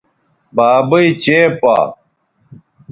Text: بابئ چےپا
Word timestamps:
بابئ 0.55 1.07
چےپا 1.23 1.75